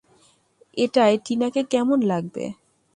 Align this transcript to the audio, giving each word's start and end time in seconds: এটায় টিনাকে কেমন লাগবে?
এটায় 0.77 1.15
টিনাকে 1.25 1.61
কেমন 1.71 1.99
লাগবে? 2.03 2.43